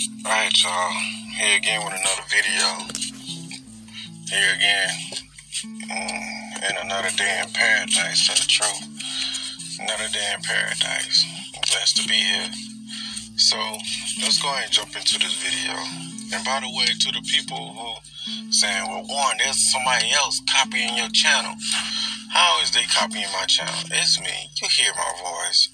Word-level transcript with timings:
Alright, 0.00 0.56
y'all. 0.64 0.92
Here 1.36 1.58
again 1.58 1.84
with 1.84 1.92
another 1.92 2.24
video. 2.32 2.64
Here 4.30 4.54
again. 4.56 4.88
Mm, 5.92 6.64
and 6.64 6.78
another 6.84 7.10
day 7.18 7.42
in 7.44 7.52
paradise, 7.52 8.26
to 8.28 8.40
the 8.40 8.48
truth. 8.48 8.80
Another 9.78 10.08
day 10.08 10.32
in 10.34 10.40
paradise. 10.40 11.26
I'm 11.54 11.60
blessed 11.68 11.98
to 11.98 12.08
be 12.08 12.14
here. 12.14 12.48
So, 13.36 13.58
let's 14.22 14.40
go 14.40 14.48
ahead 14.48 14.64
and 14.64 14.72
jump 14.72 14.96
into 14.96 15.18
this 15.18 15.34
video. 15.36 15.76
And 16.32 16.44
by 16.46 16.60
the 16.60 16.72
way, 16.72 16.86
to 16.86 17.12
the 17.12 17.20
people 17.28 17.60
who 17.74 18.52
saying, 18.52 18.88
well, 18.88 19.04
Warren, 19.06 19.36
there's 19.44 19.70
somebody 19.70 20.10
else 20.12 20.40
copying 20.50 20.96
your 20.96 21.10
channel. 21.12 21.52
How 22.30 22.58
is 22.62 22.70
they 22.70 22.84
copying 22.84 23.28
my 23.38 23.44
channel? 23.44 23.74
It's 23.90 24.18
me. 24.18 24.48
You 24.62 24.68
hear 24.70 24.92
my 24.96 25.12
voice. 25.20 25.68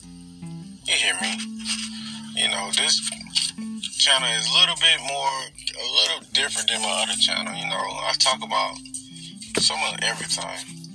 You 0.84 0.94
hear 0.94 1.14
me. 1.22 1.38
You 2.34 2.48
know, 2.50 2.70
this 2.76 3.08
channel 4.06 4.28
is 4.38 4.46
a 4.46 4.54
little 4.54 4.76
bit 4.76 4.98
more, 5.02 5.34
a 5.50 5.88
little 5.98 6.22
different 6.30 6.70
than 6.70 6.80
my 6.80 7.02
other 7.02 7.18
channel. 7.18 7.52
You 7.58 7.66
know, 7.66 7.82
I 8.06 8.14
talk 8.20 8.38
about 8.38 8.78
some 9.58 9.82
of 9.82 9.98
everything. 10.00 10.94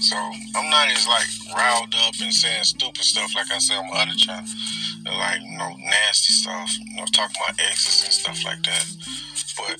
So 0.00 0.16
I'm 0.16 0.70
not 0.70 0.88
as 0.88 1.06
like 1.06 1.28
riled 1.54 1.94
up 2.08 2.14
and 2.22 2.32
saying 2.32 2.64
stupid 2.64 3.04
stuff 3.04 3.34
like 3.34 3.52
I 3.52 3.58
say 3.58 3.76
on 3.76 3.86
my 3.92 4.08
other 4.08 4.16
channel. 4.16 4.48
Like, 5.04 5.42
you 5.42 5.58
know, 5.58 5.76
nasty 5.76 6.32
stuff. 6.32 6.72
You 6.80 6.96
know, 6.96 7.04
talking 7.12 7.36
about 7.44 7.60
exes 7.60 8.04
and 8.04 8.12
stuff 8.24 8.42
like 8.48 8.62
that. 8.64 8.86
But 9.60 9.76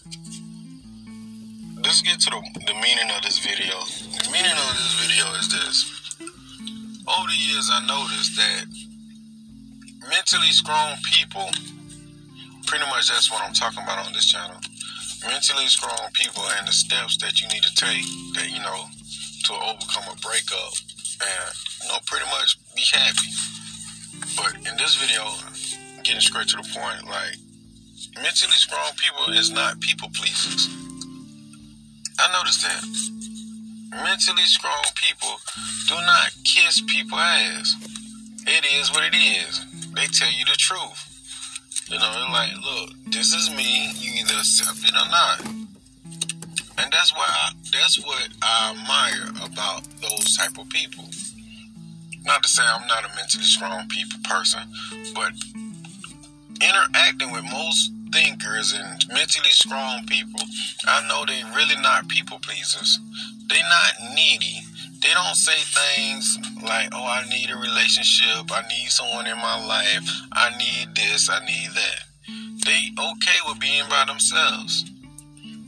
let's 1.80 2.02
get 2.02 2.20
to 2.20 2.30
the, 2.30 2.60
the 2.60 2.74
meaning 2.74 3.08
of 3.16 3.22
this 3.22 3.38
video. 3.38 3.72
The 4.20 4.28
meaning 4.28 4.52
of 4.52 4.76
this 4.76 4.92
video 5.00 5.24
is 5.40 5.48
this. 5.48 5.76
Over 7.08 7.28
the 7.28 7.40
years, 7.40 7.70
I 7.72 7.86
noticed 7.88 8.36
that 8.36 8.66
mentally 10.12 10.52
strong 10.52 10.96
people 11.10 11.48
pretty 12.66 12.84
much 12.86 13.08
that's 13.08 13.30
what 13.30 13.42
I'm 13.42 13.54
talking 13.54 13.82
about 13.82 14.06
on 14.06 14.12
this 14.12 14.26
channel. 14.26 14.58
Mentally 15.24 15.66
strong 15.66 16.10
people 16.12 16.42
and 16.58 16.66
the 16.66 16.72
steps 16.72 17.16
that 17.18 17.40
you 17.40 17.48
need 17.48 17.62
to 17.62 17.74
take 17.74 18.04
that, 18.34 18.50
you 18.50 18.60
know, 18.60 18.86
to 19.46 19.52
overcome 19.54 20.12
a 20.12 20.16
breakup 20.20 20.74
and, 21.22 21.54
you 21.82 21.88
know, 21.88 21.98
pretty 22.06 22.26
much 22.26 22.58
be 22.74 22.82
happy. 22.92 23.30
But 24.36 24.54
in 24.70 24.76
this 24.76 24.96
video, 24.96 25.24
getting 26.02 26.20
straight 26.20 26.48
to 26.48 26.56
the 26.56 26.68
point, 26.74 27.06
like, 27.06 27.36
mentally 28.16 28.58
strong 28.58 28.92
people 28.98 29.32
is 29.32 29.50
not 29.50 29.80
people 29.80 30.10
pleasers. 30.14 30.68
I 32.18 32.32
noticed 32.36 32.62
that. 32.62 32.84
Mentally 34.02 34.44
strong 34.44 34.84
people 34.94 35.36
do 35.88 35.94
not 35.94 36.30
kiss 36.44 36.82
people 36.86 37.18
ass. 37.18 37.74
It 38.46 38.66
is 38.74 38.90
what 38.92 39.04
it 39.04 39.14
is. 39.16 39.64
They 39.94 40.06
tell 40.06 40.30
you 40.30 40.44
the 40.44 40.56
truth. 40.58 41.15
You 41.88 41.98
know, 42.00 42.12
they're 42.12 42.28
like, 42.30 42.52
look, 42.64 42.90
this 43.12 43.32
is 43.32 43.48
me. 43.50 43.92
You 43.94 44.20
either 44.20 44.34
accept 44.34 44.78
it 44.82 44.90
or 44.90 45.08
not. 45.08 45.40
And 46.78 46.92
that's 46.92 47.14
why 47.14 47.26
I, 47.28 47.52
that's 47.72 48.04
what 48.04 48.28
I 48.42 48.74
admire 48.74 49.30
about 49.46 49.84
those 50.00 50.36
type 50.36 50.58
of 50.58 50.68
people. 50.68 51.04
Not 52.24 52.42
to 52.42 52.48
say 52.48 52.64
I'm 52.66 52.86
not 52.88 53.04
a 53.04 53.14
mentally 53.14 53.44
strong 53.44 53.86
people 53.88 54.18
person, 54.24 54.60
but 55.14 55.32
interacting 56.60 57.30
with 57.30 57.44
most 57.44 57.92
thinkers 58.12 58.72
and 58.72 59.06
mentally 59.08 59.50
strong 59.50 60.04
people, 60.06 60.40
I 60.86 61.06
know 61.06 61.24
they 61.24 61.44
really 61.54 61.80
not 61.80 62.08
people 62.08 62.38
pleasers. 62.40 62.98
They're 63.46 63.58
not 63.62 64.14
needy. 64.14 64.65
They 65.06 65.14
don't 65.14 65.36
say 65.36 65.54
things 65.54 66.36
like, 66.64 66.88
oh, 66.92 67.06
I 67.06 67.28
need 67.28 67.48
a 67.50 67.56
relationship. 67.56 68.50
I 68.50 68.66
need 68.66 68.90
someone 68.90 69.28
in 69.28 69.36
my 69.36 69.64
life. 69.64 70.02
I 70.32 70.50
need 70.58 70.96
this. 70.96 71.30
I 71.30 71.38
need 71.46 71.70
that. 71.74 72.02
They 72.64 72.90
okay 72.98 73.38
with 73.46 73.60
being 73.60 73.84
by 73.88 74.04
themselves. 74.08 74.84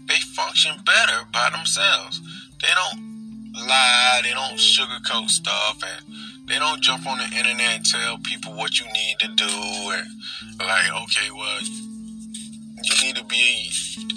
They 0.09 0.19
function 0.34 0.75
better 0.84 1.22
by 1.32 1.50
themselves. 1.50 2.21
They 2.60 2.66
don't 2.75 3.54
lie. 3.69 4.22
They 4.25 4.32
don't 4.32 4.59
sugarcoat 4.59 5.28
stuff. 5.28 5.84
And 5.87 6.49
they 6.49 6.59
don't 6.59 6.82
jump 6.82 7.06
on 7.06 7.19
the 7.19 7.26
internet 7.26 7.76
and 7.76 7.87
tell 7.87 8.19
people 8.19 8.55
what 8.55 8.81
you 8.81 8.87
need 8.87 9.19
to 9.20 9.28
do. 9.37 9.47
And 9.47 10.59
like, 10.59 10.91
okay, 11.05 11.31
well, 11.31 11.60
you 12.84 13.06
need 13.06 13.16
to 13.16 13.25
be 13.25 13.71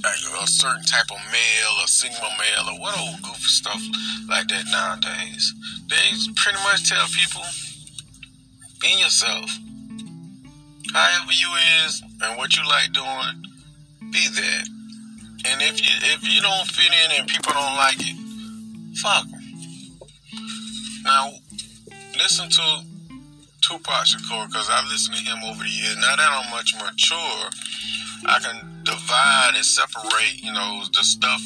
a, 0.04 0.44
a 0.44 0.48
certain 0.48 0.84
type 0.84 1.10
of 1.12 1.18
male, 1.32 1.74
a 1.84 1.88
sigma 1.88 2.30
male, 2.38 2.74
or 2.74 2.80
what 2.80 3.00
old 3.00 3.22
goofy 3.22 3.42
stuff 3.44 3.82
like 4.30 4.48
that 4.48 4.66
nowadays. 4.72 5.54
They 5.90 6.34
pretty 6.36 6.60
much 6.64 6.90
tell 6.90 7.06
people, 7.08 7.44
be 8.82 9.00
yourself. 9.00 9.58
However 10.94 11.32
you 11.32 11.50
is 11.86 12.04
and 12.22 12.38
what 12.38 12.58
you 12.58 12.68
like 12.68 12.92
doing, 12.92 13.44
be 14.12 14.28
that. 14.28 14.68
And 15.46 15.62
if 15.62 15.82
you 15.82 15.96
if 16.14 16.28
you 16.28 16.42
don't 16.42 16.68
fit 16.68 16.92
in 16.92 17.20
and 17.20 17.28
people 17.28 17.54
don't 17.54 17.76
like 17.76 17.98
it, 18.00 18.98
fuck. 18.98 19.26
Now, 21.04 21.32
listen 22.18 22.50
to 22.50 22.91
Tupac 23.72 24.04
Shakur 24.04 24.48
because 24.48 24.70
I've 24.70 24.88
listened 24.90 25.16
to 25.16 25.24
him 25.24 25.38
over 25.46 25.64
the 25.64 25.70
years. 25.70 25.96
Now 25.96 26.16
that 26.18 26.28
I'm 26.30 26.52
much 26.52 26.76
mature, 26.76 27.50
I 28.28 28.38
can 28.40 28.84
divide 28.84 29.54
and 29.56 29.64
separate, 29.64 30.44
you 30.44 30.52
know, 30.52 30.84
the 30.92 31.04
stuff, 31.04 31.42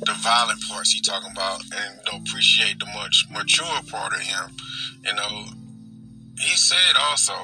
the 0.00 0.14
violent 0.16 0.62
parts 0.66 0.92
he 0.92 1.02
talking 1.02 1.30
about, 1.30 1.60
and 1.76 2.00
appreciate 2.24 2.78
the 2.78 2.86
much 2.86 3.26
mature 3.30 3.82
part 3.90 4.14
of 4.14 4.20
him. 4.20 4.56
You 5.04 5.14
know, 5.14 5.44
he 6.40 6.56
said 6.56 6.96
also, 7.10 7.34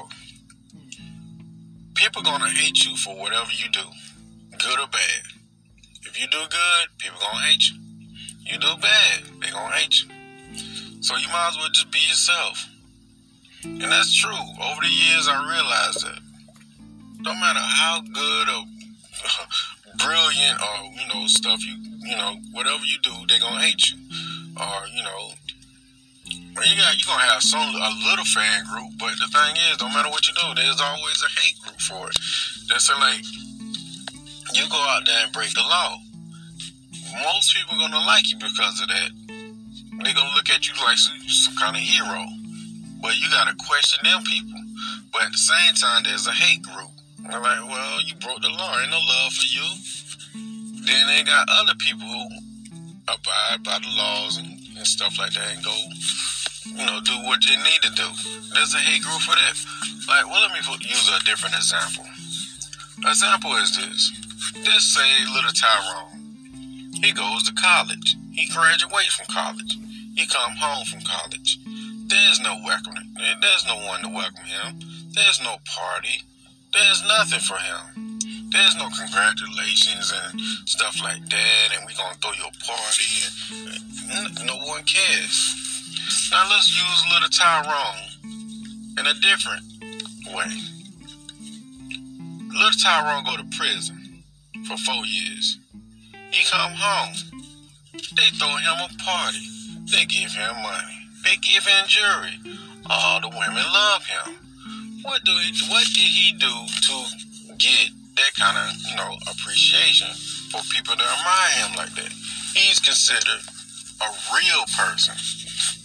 people 1.93 2.23
gonna 2.23 2.49
hate 2.49 2.83
you 2.83 2.97
for 2.97 3.15
whatever 3.15 3.51
you 3.51 3.69
do, 3.69 3.85
good 4.57 4.79
or 4.79 4.87
bad. 4.87 5.21
If 6.01 6.19
you 6.19 6.25
do 6.27 6.39
good, 6.49 6.97
people 6.97 7.19
gonna 7.21 7.45
hate 7.45 7.61
you. 7.69 7.77
You 8.39 8.57
do 8.57 8.75
bad, 8.81 9.21
they 9.39 9.51
gonna 9.51 9.75
hate 9.75 9.93
you. 10.01 10.09
So 11.01 11.15
you 11.15 11.27
might 11.27 11.49
as 11.49 11.57
well 11.57 11.69
just 11.69 11.91
be 11.91 11.99
yourself. 11.99 12.69
And 13.65 13.91
that's 13.91 14.13
true. 14.13 14.31
Over 14.31 14.81
the 14.81 14.87
years, 14.87 15.27
I 15.27 15.35
realized 15.41 16.05
that 16.05 16.19
no 17.19 17.33
matter 17.33 17.59
how 17.59 18.01
good 18.01 18.49
or 18.49 18.63
brilliant 19.97 20.61
or 20.61 20.77
you 20.93 21.07
know 21.09 21.25
stuff 21.27 21.65
you 21.65 21.73
you 22.05 22.15
know 22.15 22.35
whatever 22.51 22.83
you 22.85 22.97
do, 23.01 23.11
they're 23.27 23.39
gonna 23.39 23.59
hate 23.59 23.89
you. 23.89 23.97
Or 24.55 24.87
you 24.93 25.03
know, 25.03 25.31
you 26.29 26.77
got 26.77 26.95
you 26.97 27.05
gonna 27.05 27.25
have 27.33 27.41
some 27.41 27.75
a 27.75 27.91
little 28.09 28.25
fan 28.25 28.63
group, 28.69 28.93
but 28.99 29.17
the 29.17 29.27
thing 29.33 29.57
is, 29.71 29.81
no 29.81 29.89
matter 29.89 30.09
what 30.09 30.27
you 30.27 30.33
do, 30.33 30.53
there's 30.55 30.79
always 30.79 31.23
a 31.25 31.41
hate 31.41 31.59
group 31.61 31.81
for 31.81 32.09
it. 32.09 32.17
That's 32.69 32.89
like 33.01 33.25
you 34.53 34.69
go 34.69 34.77
out 34.77 35.05
there 35.05 35.25
and 35.25 35.33
break 35.33 35.51
the 35.53 35.61
law. 35.61 35.97
Most 37.23 37.55
people 37.55 37.77
gonna 37.77 38.05
like 38.05 38.29
you 38.31 38.37
because 38.37 38.81
of 38.81 38.87
that. 38.87 39.09
They 40.03 40.13
gonna 40.13 40.35
look 40.35 40.49
at 40.49 40.67
you 40.67 40.73
like 40.85 40.97
some, 40.97 41.17
some 41.27 41.55
kind 41.55 41.75
of 41.75 41.81
hero. 41.81 42.25
But 43.01 43.17
you 43.17 43.29
gotta 43.29 43.55
question 43.55 43.99
them 44.03 44.23
people. 44.23 44.59
But 45.11 45.23
at 45.25 45.31
the 45.31 45.37
same 45.37 45.73
time, 45.75 46.03
there's 46.03 46.27
a 46.27 46.31
hate 46.31 46.61
group. 46.63 46.91
They're 47.19 47.39
like, 47.39 47.63
well, 47.67 48.01
you 48.03 48.15
broke 48.15 48.41
the 48.41 48.49
law. 48.49 48.79
Ain't 48.79 48.91
no 48.91 48.99
love 48.99 49.33
for 49.33 49.47
you. 49.47 49.67
Then 50.85 51.07
they 51.07 51.23
got 51.23 51.47
other 51.49 51.73
people 51.79 52.05
who 52.05 52.27
abide 53.07 53.63
by 53.63 53.79
the 53.79 53.89
laws 53.97 54.37
and, 54.37 54.47
and 54.77 54.85
stuff 54.85 55.17
like 55.17 55.33
that 55.33 55.55
and 55.55 55.63
go, 55.63 55.75
you 56.65 56.85
know, 56.85 56.99
do 57.01 57.13
what 57.25 57.41
they 57.45 57.57
need 57.57 57.81
to 57.81 57.91
do. 57.93 58.07
There's 58.53 58.73
a 58.73 58.79
hate 58.79 59.01
group 59.01 59.21
for 59.21 59.35
that. 59.35 59.55
Like, 60.07 60.25
well, 60.29 60.41
let 60.41 60.51
me 60.51 60.59
use 60.81 61.09
a 61.09 61.23
different 61.25 61.55
example. 61.55 62.05
Example 63.05 63.55
is 63.57 63.75
this. 63.75 64.11
This 64.63 64.93
say 64.93 65.09
little 65.33 65.51
Tyrone. 65.51 66.15
He 67.03 67.11
goes 67.11 67.43
to 67.43 67.53
college. 67.53 68.15
He 68.31 68.47
graduates 68.47 69.15
from 69.15 69.27
college. 69.33 69.77
He 70.15 70.25
come 70.25 70.55
home 70.55 70.85
from 70.85 71.01
college. 71.01 71.59
There's 72.07 72.39
no 72.41 72.61
welcoming. 72.63 73.15
There's 73.41 73.65
no 73.67 73.77
one 73.77 74.01
to 74.03 74.09
welcome 74.09 74.45
him. 74.45 74.79
There's 75.13 75.41
no 75.41 75.57
party. 75.65 76.21
There's 76.71 77.03
nothing 77.03 77.39
for 77.39 77.57
him. 77.57 78.19
There's 78.51 78.75
no 78.75 78.89
congratulations 78.89 80.13
and 80.13 80.39
stuff 80.69 81.01
like 81.01 81.27
that, 81.29 81.67
and 81.75 81.85
we're 81.85 81.97
gonna 81.97 82.15
throw 82.21 82.31
you 82.33 82.45
a 82.45 82.53
party. 82.63 83.09
And 84.11 84.45
no 84.45 84.57
one 84.67 84.83
cares. 84.83 86.29
Now 86.31 86.47
let's 86.49 86.69
use 86.69 87.13
little 87.13 87.29
Tyrone 87.29 88.05
in 88.99 89.07
a 89.07 89.13
different 89.15 89.63
way. 90.33 90.61
Little 92.53 92.79
Tyrone 92.81 93.23
go 93.25 93.37
to 93.37 93.57
prison 93.57 94.23
for 94.67 94.77
four 94.77 95.05
years. 95.05 95.57
He 96.31 96.45
come 96.51 96.71
home. 96.75 97.15
They 98.15 98.29
throw 98.37 98.55
him 98.57 98.77
a 98.79 99.03
party. 99.03 99.47
They 99.91 100.05
give 100.05 100.31
him 100.31 100.55
money. 100.61 101.04
Give 101.25 101.65
him 101.65 101.85
jewelry. 101.87 102.37
All 102.89 103.21
the 103.21 103.29
women 103.29 103.63
love 103.73 104.05
him. 104.05 104.35
What 105.03 105.23
do 105.23 105.31
he, 105.31 105.53
what 105.69 105.85
did 105.85 106.09
he 106.09 106.33
do 106.33 106.49
to 106.49 106.95
get 107.57 107.89
that 108.15 108.33
kind 108.37 108.57
of 108.57 108.75
you 108.89 108.95
know 108.95 109.15
appreciation 109.29 110.07
for 110.51 110.61
people 110.73 110.95
to 110.95 111.03
admire 111.03 111.65
him 111.65 111.75
like 111.77 111.95
that? 111.95 112.11
He's 112.53 112.79
considered 112.79 113.41
a 114.01 114.09
real 114.33 114.65
person. 114.77 115.15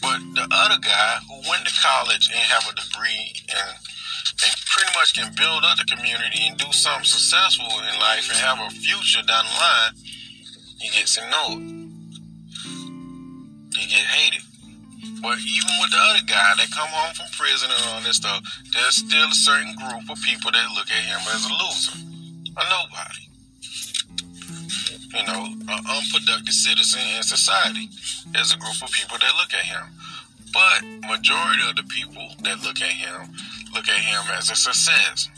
But 0.02 0.20
the 0.34 0.48
other 0.50 0.78
guy 0.80 1.18
who 1.28 1.48
went 1.48 1.66
to 1.66 1.74
college 1.80 2.28
and 2.28 2.40
have 2.40 2.64
a 2.68 2.74
degree 2.74 3.32
and 3.48 3.76
and 4.42 4.52
pretty 4.66 4.90
much 4.98 5.14
can 5.14 5.32
build 5.36 5.64
up 5.64 5.78
the 5.78 5.84
community 5.84 6.46
and 6.48 6.56
do 6.56 6.72
something 6.72 7.04
successful 7.04 7.66
in 7.66 8.00
life 8.00 8.28
and 8.28 8.38
have 8.38 8.58
a 8.58 8.70
future 8.70 9.22
down 9.22 9.44
the 9.44 9.56
line, 9.60 9.92
he 10.80 10.88
gets 10.88 11.18
ignored. 11.18 11.62
He 13.76 13.86
get 13.86 14.04
hated. 14.04 14.42
But 15.22 15.38
even 15.40 15.72
with 15.80 15.90
the 15.90 16.00
other 16.00 16.24
guy 16.26 16.54
that 16.56 16.70
come 16.70 16.88
home 16.88 17.14
from 17.14 17.26
prison 17.32 17.70
and 17.72 17.84
all 17.88 18.00
this 18.02 18.16
stuff, 18.16 18.42
there's 18.72 18.96
still 18.96 19.28
a 19.28 19.34
certain 19.34 19.74
group 19.76 20.08
of 20.10 20.20
people 20.22 20.50
that 20.52 20.68
look 20.74 20.90
at 20.90 21.04
him 21.04 21.20
as 21.32 21.44
a 21.44 21.52
loser, 21.52 21.96
a 22.56 22.62
nobody. 22.68 23.24
You 25.10 25.26
know, 25.26 25.42
an 25.68 25.80
unproductive 25.88 26.54
citizen 26.54 27.02
in 27.16 27.22
society. 27.22 27.88
There's 28.32 28.54
a 28.54 28.58
group 28.58 28.82
of 28.82 28.90
people 28.92 29.18
that 29.18 29.32
look 29.36 29.52
at 29.54 29.64
him. 29.64 29.82
But 30.52 31.08
majority 31.08 31.62
of 31.68 31.76
the 31.76 31.84
people 31.84 32.26
that 32.42 32.62
look 32.62 32.80
at 32.80 32.90
him 32.90 33.34
look 33.74 33.88
at 33.88 34.00
him 34.00 34.22
as 34.36 34.50
a 34.50 34.56
success. 34.56 35.28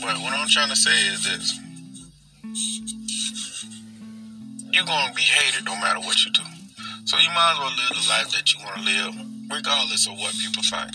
But 0.00 0.18
what 0.22 0.32
I'm 0.32 0.48
trying 0.48 0.68
to 0.68 0.76
say 0.76 1.08
is 1.08 1.24
this 1.24 1.58
you're 4.78 4.86
going 4.86 5.08
to 5.08 5.14
be 5.14 5.22
hated 5.26 5.66
no 5.66 5.74
matter 5.82 5.98
what 5.98 6.14
you 6.24 6.30
do. 6.30 6.42
So 7.04 7.18
you 7.18 7.26
might 7.34 7.50
as 7.50 7.58
well 7.58 7.74
live 7.74 7.98
the 7.98 8.08
life 8.14 8.30
that 8.30 8.54
you 8.54 8.62
want 8.62 8.78
to 8.78 8.82
live, 8.86 9.14
regardless 9.50 10.06
of 10.06 10.14
what 10.22 10.30
people 10.38 10.62
think. 10.62 10.94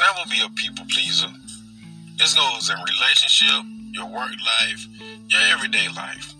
Never 0.00 0.24
be 0.32 0.40
a 0.40 0.48
people 0.56 0.86
pleaser. 0.88 1.28
This 2.16 2.32
goes 2.32 2.70
in 2.72 2.76
relationship, 2.80 3.68
your 3.92 4.08
work 4.08 4.32
life, 4.64 4.88
your 5.28 5.42
everyday 5.52 5.92
life. 5.92 6.32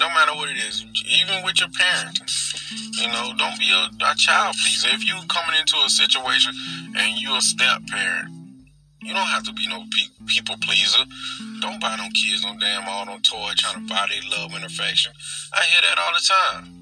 No 0.00 0.08
matter 0.08 0.34
what 0.34 0.50
it 0.50 0.56
is, 0.56 0.82
even 1.06 1.44
with 1.44 1.60
your 1.60 1.70
parents. 1.78 2.58
You 2.98 3.06
know, 3.06 3.30
don't 3.38 3.58
be 3.60 3.70
a, 3.70 3.86
a 4.02 4.14
child 4.16 4.56
pleaser. 4.64 4.88
If 4.90 5.06
you 5.06 5.14
coming 5.28 5.60
into 5.60 5.76
a 5.86 5.88
situation 5.88 6.52
and 6.96 7.20
you're 7.22 7.38
a 7.38 7.40
step 7.40 7.86
parent, 7.86 8.34
you 9.00 9.14
don't 9.14 9.30
have 9.30 9.44
to 9.44 9.52
be 9.52 9.68
no 9.68 9.78
pe- 9.78 10.26
people 10.26 10.56
pleaser. 10.60 11.04
Don't 11.60 11.80
buy 11.80 11.96
them 11.96 12.10
kids 12.12 12.42
no 12.42 12.56
damn 12.58 12.88
all 12.88 13.06
no 13.06 13.18
toy 13.18 13.52
trying 13.56 13.86
to 13.86 13.92
buy 13.92 14.06
their 14.08 14.38
love 14.38 14.52
and 14.54 14.64
affection. 14.64 15.12
I 15.52 15.62
hear 15.70 15.82
that 15.82 15.98
all 15.98 16.12
the 16.14 16.24
time. 16.24 16.80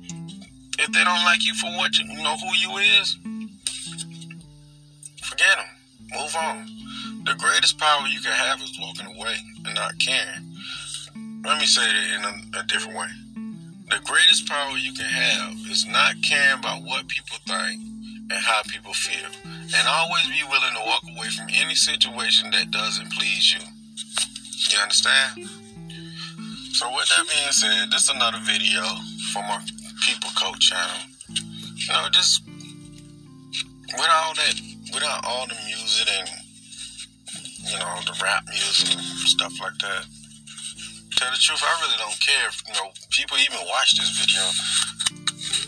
If 0.79 0.93
they 0.93 1.03
don't 1.03 1.25
like 1.25 1.45
you 1.45 1.55
for 1.55 1.67
what 1.77 1.99
you, 1.99 2.05
you 2.07 2.23
know 2.23 2.37
who 2.37 2.55
you 2.55 2.77
is, 3.01 3.19
forget 5.23 5.57
them. 5.57 6.21
Move 6.21 6.37
on. 6.37 6.67
The 7.25 7.35
greatest 7.35 7.79
power 7.79 8.07
you 8.07 8.21
can 8.21 8.33
have 8.33 8.63
is 8.63 8.79
walking 8.81 9.07
away 9.07 9.35
and 9.67 9.75
not 9.75 9.99
caring. 9.99 10.57
Let 11.45 11.59
me 11.59 11.67
say 11.67 11.83
it 11.83 12.19
in 12.19 12.25
a, 12.25 12.61
a 12.61 12.63
different 12.65 12.97
way. 12.97 13.09
The 13.91 14.01
greatest 14.05 14.49
power 14.49 14.77
you 14.77 14.93
can 14.93 15.07
have 15.07 15.55
is 15.71 15.87
not 15.87 16.15
caring 16.23 16.61
about 16.61 16.83
what 16.83 17.09
people 17.09 17.39
think 17.47 17.81
and 18.31 18.39
how 18.39 18.63
people 18.69 18.93
feel. 18.93 19.29
And 19.45 19.89
always 19.89 20.27
be 20.29 20.43
willing 20.49 20.75
to 20.75 20.87
walk 20.87 21.03
away 21.17 21.29
from 21.29 21.49
any 21.53 21.75
situation 21.75 22.51
that 22.53 22.71
doesn't 22.71 23.13
please 23.13 23.55
you. 23.55 23.61
You 24.79 24.83
understand? 24.85 25.43
So 26.79 26.87
with 26.95 27.11
that 27.11 27.27
being 27.27 27.51
said, 27.51 27.91
this 27.91 28.05
is 28.05 28.11
another 28.15 28.39
video 28.47 28.87
from 29.35 29.43
our 29.51 29.59
People 30.07 30.31
Coach 30.39 30.71
channel. 30.71 31.03
You 31.75 31.93
know, 31.93 32.07
just 32.13 32.47
with 32.47 34.07
all 34.07 34.35
that, 34.39 34.55
without 34.95 35.27
all 35.27 35.49
the 35.49 35.59
music 35.67 36.07
and 36.15 36.31
you 37.67 37.75
know 37.75 37.99
the 38.07 38.15
rap 38.23 38.47
music 38.47 38.95
and 38.95 39.03
stuff 39.27 39.53
like 39.61 39.79
that. 39.83 40.07
Tell 41.17 41.31
the 41.33 41.39
truth, 41.43 41.59
I 41.59 41.75
really 41.83 41.99
don't 41.99 42.21
care 42.21 42.47
if 42.47 42.63
you 42.69 42.75
know 42.75 42.93
people 43.11 43.37
even 43.39 43.59
watch 43.67 43.99
this 43.99 44.15
video 44.15 44.47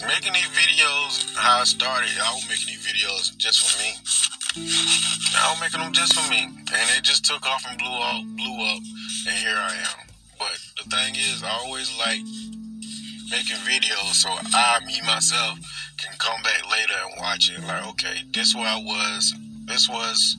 making 0.06 0.32
these 0.32 0.50
videos, 0.54 1.34
how 1.36 1.60
I 1.60 1.64
started, 1.64 2.10
I 2.22 2.32
was 2.32 2.48
making 2.48 2.66
these 2.68 2.86
videos 2.86 3.36
just 3.36 3.58
for 3.66 3.82
me. 3.82 3.90
I 5.36 5.52
was 5.52 5.60
making 5.60 5.80
them 5.80 5.92
just 5.92 6.14
for 6.14 6.30
me, 6.30 6.44
and 6.44 6.86
it 6.96 7.02
just 7.02 7.24
took 7.24 7.46
off 7.46 7.64
and 7.68 7.78
blew 7.78 7.90
up, 7.90 8.24
blew 8.36 8.64
up, 8.64 8.82
and 9.26 9.36
here 9.36 9.56
I 9.56 9.74
am. 9.74 10.06
But 10.38 10.58
the 10.76 10.96
thing 10.96 11.14
is, 11.14 11.42
I 11.42 11.50
always 11.64 11.90
like 11.98 12.22
making 13.30 13.56
videos 13.62 14.14
so 14.14 14.30
I, 14.30 14.80
me 14.86 15.00
myself, 15.06 15.58
can 15.98 16.14
come 16.18 16.42
back 16.42 16.70
later 16.70 16.94
and 17.04 17.20
watch 17.20 17.50
it. 17.50 17.62
Like, 17.64 17.86
okay, 17.90 18.22
this 18.32 18.54
where 18.54 18.66
I 18.66 18.78
was, 18.78 19.34
this 19.66 19.88
was, 19.88 20.36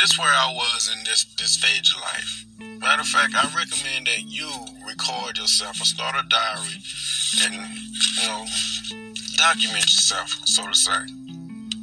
this 0.00 0.18
where 0.18 0.28
I 0.28 0.52
was 0.54 0.90
in 0.92 1.04
this 1.04 1.24
this 1.38 1.52
stage 1.52 1.94
of 1.94 2.00
life. 2.02 2.46
Matter 2.80 3.02
of 3.02 3.08
fact, 3.08 3.34
I 3.34 3.44
recommend 3.56 4.06
that 4.06 4.22
you 4.24 4.50
record 4.86 5.38
yourself 5.38 5.80
or 5.80 5.84
start 5.84 6.14
a 6.14 6.26
diary 6.28 6.80
and, 7.44 7.54
you 7.54 8.28
know, 8.28 8.46
document 9.36 9.84
yourself, 9.84 10.30
so 10.44 10.66
to 10.66 10.74
say. 10.74 11.19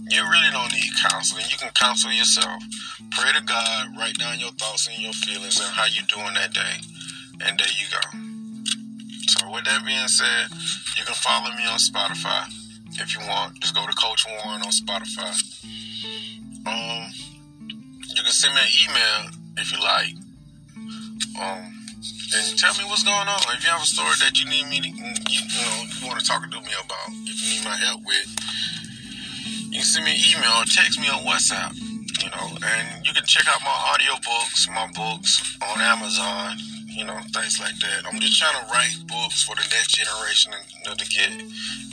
You 0.09 0.24
really 0.24 0.51
don't 0.51 0.71
need 0.74 0.92
counseling. 0.95 1.45
You 1.50 1.57
can 1.57 1.69
counsel 1.71 2.12
yourself. 2.12 2.63
Pray 3.12 3.31
to 3.33 3.44
God, 3.44 3.98
write 3.98 4.18
down 4.18 4.39
your 4.39 4.51
thoughts 4.51 4.88
and 4.88 4.98
your 5.00 5.13
feelings 5.13 5.59
and 5.59 5.69
how 5.69 5.86
you're 5.86 6.07
doing 6.07 6.33
that 6.36 6.54
day. 6.54 6.80
And 7.42 7.59
there 7.59 7.68
you 7.68 7.88
go. 7.92 8.27
So 9.27 9.51
with 9.51 9.65
that 9.65 9.86
being 9.86 10.07
said, 10.07 10.48
you 10.98 11.04
can 11.04 11.15
follow 11.15 11.51
me 11.51 11.65
on 11.68 11.77
Spotify 11.77 12.48
if 13.01 13.13
you 13.13 13.19
want. 13.27 13.59
Just 13.59 13.75
go 13.75 13.86
to 13.86 13.94
Coach 13.94 14.25
Warren 14.25 14.62
on 14.62 14.71
Spotify. 14.71 15.36
Um, 16.65 17.12
you 18.15 18.24
can 18.24 18.31
send 18.31 18.56
me 18.56 18.62
an 18.62 18.74
email 18.89 19.31
if 19.57 19.71
you 19.71 19.80
like. 19.80 20.15
Um, 21.39 21.74
and 22.36 22.57
tell 22.57 22.74
me 22.75 22.83
what's 22.86 23.04
going 23.04 23.27
on. 23.27 23.39
If 23.56 23.63
you 23.63 23.69
have 23.69 23.81
a 23.81 23.86
story 23.86 24.15
that 24.19 24.39
you 24.39 24.50
need 24.50 24.68
me 24.68 24.81
to, 24.81 24.88
you, 24.88 25.13
you 25.30 25.62
know, 25.62 25.83
you 25.88 26.07
want 26.07 26.19
to 26.19 26.25
talk 26.25 26.42
to 26.44 26.48
me 26.50 26.74
about, 26.74 27.07
if 27.27 27.36
you 27.39 27.57
need 27.59 27.65
my 27.65 27.75
help 27.75 28.01
with, 28.06 28.27
you 29.78 29.84
send 29.84 30.06
me 30.06 30.18
an 30.18 30.22
email 30.26 30.58
or 30.58 30.66
text 30.66 31.00
me 31.00 31.08
on 31.10 31.22
WhatsApp. 31.22 31.78
You 32.18 32.30
know, 32.34 32.58
and 32.66 33.06
you 33.06 33.14
can 33.14 33.24
check 33.26 33.46
out 33.48 33.62
my 33.62 33.78
audio 33.94 34.14
books, 34.26 34.68
my 34.74 34.90
books 34.98 35.58
on 35.62 35.80
Amazon. 35.80 36.58
You 36.90 37.06
know, 37.06 37.20
things 37.30 37.60
like 37.62 37.78
that. 37.78 38.10
I'm 38.10 38.20
just 38.20 38.42
trying 38.42 38.58
to 38.58 38.66
write 38.74 38.98
books 39.06 39.44
for 39.44 39.54
the 39.54 39.62
next 39.70 39.94
generation 39.94 40.52
to, 40.86 40.96
to 40.96 41.06
get, 41.14 41.30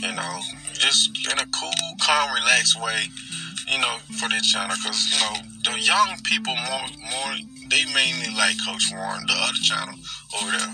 you 0.00 0.12
know, 0.16 0.40
just 0.72 1.12
in 1.28 1.38
a 1.38 1.46
cool, 1.52 1.88
calm, 2.00 2.32
relaxed 2.32 2.80
way. 2.80 3.04
You 3.68 3.80
know, 3.80 3.96
for 4.16 4.28
this 4.28 4.48
channel, 4.50 4.76
because 4.76 5.04
you 5.12 5.20
know 5.20 5.36
the 5.64 5.80
young 5.80 6.16
people 6.24 6.54
more 6.56 6.88
more 6.88 7.32
they 7.68 7.84
mainly 7.92 8.32
like 8.36 8.56
Coach 8.64 8.92
Warren, 8.92 9.24
the 9.26 9.34
other 9.36 9.60
channel 9.60 9.94
over 10.40 10.50
there. 10.50 10.72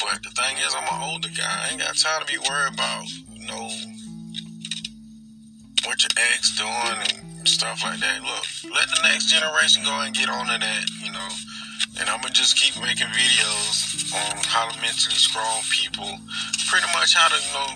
But 0.00 0.22
the 0.22 0.30
thing 0.30 0.56
is, 0.58 0.74
I'm 0.74 0.84
an 0.84 1.12
older 1.12 1.28
guy. 1.28 1.64
I 1.64 1.72
ain't 1.72 1.80
got 1.80 1.96
time 1.96 2.20
to 2.20 2.26
be 2.26 2.38
worried 2.38 2.74
about, 2.74 3.08
you 3.32 3.46
know, 3.46 3.70
what 5.86 6.02
your 6.02 6.10
ex 6.34 6.56
doing 6.58 6.98
and 7.38 7.48
stuff 7.48 7.82
like 7.84 7.98
that. 8.00 8.22
Look, 8.22 8.74
let 8.74 8.88
the 8.90 9.00
next 9.06 9.30
generation 9.30 9.82
go 9.84 9.94
and 10.02 10.14
get 10.14 10.28
on 10.28 10.46
to 10.46 10.58
that, 10.58 10.84
you 11.02 11.12
know. 11.12 11.30
And 11.98 12.10
I'm 12.10 12.20
gonna 12.20 12.34
just 12.34 12.58
keep 12.58 12.76
making 12.82 13.06
videos 13.08 14.12
on 14.12 14.36
how 14.44 14.68
to 14.68 14.80
mentally 14.82 15.16
strong 15.16 15.62
people, 15.70 16.10
pretty 16.68 16.86
much 16.92 17.14
how 17.14 17.28
to, 17.30 17.38
you 17.38 17.52
know, 17.54 17.70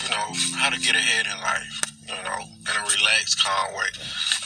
you 0.00 0.08
know, 0.08 0.26
how 0.56 0.70
to 0.70 0.80
get 0.80 0.94
ahead 0.94 1.26
in 1.26 1.36
life, 1.42 1.76
you 2.08 2.22
know, 2.24 2.40
in 2.40 2.74
a 2.78 2.84
relaxed, 2.86 3.42
calm 3.42 3.74
way. 3.76 3.90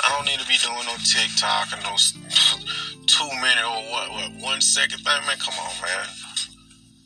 I 0.02 0.10
don't 0.16 0.26
need 0.26 0.40
to 0.40 0.48
be 0.48 0.58
doing 0.58 0.84
no 0.88 0.96
TikTok 0.98 1.72
and 1.72 1.82
no 1.84 1.94
two 3.06 3.30
minute 3.38 3.64
or 3.64 3.82
what, 3.92 4.10
what 4.10 4.32
one 4.40 4.60
second 4.60 4.98
thing, 4.98 5.20
man. 5.26 5.38
Come 5.38 5.54
on, 5.60 5.72
man. 5.82 6.08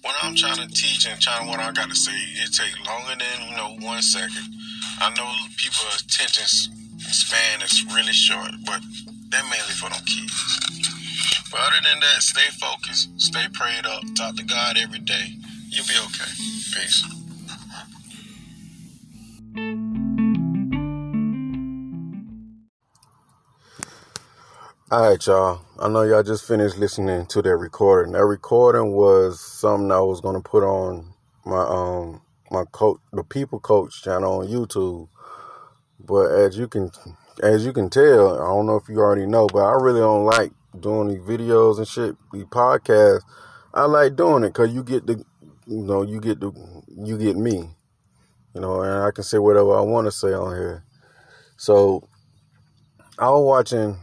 When 0.03 0.15
I'm 0.23 0.35
trying 0.37 0.57
to 0.57 0.69
teach 0.69 1.07
and 1.07 1.21
trying 1.21 1.49
what 1.49 1.61
I 1.61 1.73
got 1.73 1.91
to 1.91 1.97
say, 1.97 2.13
it 2.13 2.53
takes 2.55 2.79
longer 2.87 3.17
than 3.19 3.51
you 3.51 3.57
know 3.57 3.77
one 3.87 4.03
second. 4.03 4.47
I 5.01 5.11
know 5.11 5.31
people's 5.57 6.03
attention 6.05 6.47
span 7.01 7.63
is 7.63 7.85
really 7.95 8.13
short, 8.13 8.53
but 8.65 8.81
that 9.31 9.43
mainly 9.45 9.75
for 9.75 9.91
them 9.91 10.01
kids. 10.07 10.81
But 11.51 11.61
other 11.61 11.81
than 11.83 12.01
that, 12.01 12.23
stay 12.23 12.49
focused, 12.61 13.21
stay 13.21 13.47
prayed 13.53 13.87
up, 13.87 14.03
talk 14.15 14.37
to 14.37 14.45
God 14.45 14.77
every 14.79 15.01
day. 15.01 15.35
You'll 15.69 15.87
be 15.87 15.95
okay. 16.07 16.31
Peace. 16.75 17.05
All 24.91 25.11
right, 25.11 25.27
y'all. 25.27 25.61
I 25.81 25.87
know 25.87 26.03
y'all 26.03 26.25
just 26.25 26.45
finished 26.45 26.77
listening 26.77 27.27
to 27.27 27.41
that 27.41 27.57
recording. 27.57 28.15
That 28.15 28.25
recording 28.25 28.95
was 28.95 29.39
something 29.41 29.93
I 29.93 30.01
was 30.01 30.21
gonna 30.21 30.41
put 30.41 30.65
on 30.65 31.15
my 31.45 31.61
um 31.61 32.21
my 32.51 32.65
coach, 32.73 32.99
the 33.13 33.23
People 33.23 33.61
Coach 33.61 34.03
channel 34.03 34.41
on 34.41 34.49
YouTube. 34.49 35.09
But 36.01 36.33
as 36.33 36.59
you 36.59 36.67
can 36.67 36.91
as 37.45 37.65
you 37.65 37.73
can 37.73 37.91
tell, 37.91 38.43
I 38.43 38.47
don't 38.47 38.67
know 38.67 38.75
if 38.75 38.89
you 38.89 38.99
already 38.99 39.27
know, 39.27 39.47
but 39.47 39.61
I 39.61 39.75
really 39.75 40.01
don't 40.01 40.25
like 40.25 40.51
doing 40.81 41.11
these 41.11 41.21
videos 41.21 41.79
and 41.79 41.87
shit, 41.87 42.17
these 42.33 42.47
podcasts. 42.47 43.23
I 43.73 43.85
like 43.85 44.17
doing 44.17 44.43
it 44.43 44.49
because 44.49 44.75
you 44.75 44.83
get 44.83 45.07
the, 45.07 45.25
you 45.69 45.85
know, 45.85 46.03
you 46.03 46.21
get 46.21 46.41
the, 46.41 46.51
you 46.89 47.17
get 47.19 47.37
me, 47.37 47.71
you 48.53 48.61
know, 48.61 48.83
and 48.83 49.05
I 49.05 49.13
can 49.13 49.23
say 49.23 49.39
whatever 49.39 49.79
I 49.79 49.83
want 49.83 50.09
to 50.09 50.11
say 50.11 50.33
on 50.33 50.57
here. 50.57 50.83
So 51.57 52.09
I 53.17 53.31
was 53.31 53.45
watching 53.45 53.97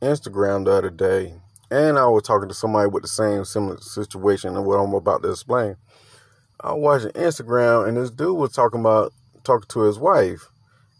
Instagram 0.00 0.64
the 0.64 0.72
other 0.72 0.90
day, 0.90 1.34
and 1.70 1.98
I 1.98 2.06
was 2.06 2.22
talking 2.22 2.48
to 2.48 2.54
somebody 2.54 2.88
with 2.88 3.02
the 3.02 3.08
same 3.08 3.44
similar 3.44 3.78
situation 3.80 4.56
and 4.56 4.64
what 4.64 4.76
I'm 4.76 4.94
about 4.94 5.22
to 5.22 5.30
explain. 5.30 5.76
I 6.60 6.72
was 6.72 7.04
watching 7.04 7.22
Instagram, 7.22 7.86
and 7.86 7.96
this 7.96 8.10
dude 8.10 8.36
was 8.36 8.52
talking 8.52 8.80
about 8.80 9.12
talking 9.44 9.68
to 9.68 9.80
his 9.82 9.98
wife, 9.98 10.48